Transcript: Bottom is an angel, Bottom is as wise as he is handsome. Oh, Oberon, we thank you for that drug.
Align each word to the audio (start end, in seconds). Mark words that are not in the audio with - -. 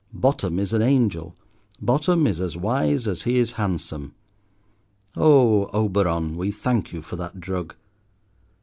Bottom 0.15 0.57
is 0.57 0.73
an 0.73 0.81
angel, 0.81 1.35
Bottom 1.79 2.25
is 2.25 2.41
as 2.41 2.57
wise 2.57 3.07
as 3.07 3.21
he 3.21 3.37
is 3.37 3.51
handsome. 3.51 4.15
Oh, 5.15 5.67
Oberon, 5.73 6.35
we 6.37 6.49
thank 6.49 6.91
you 6.91 7.03
for 7.03 7.17
that 7.17 7.39
drug. 7.39 7.75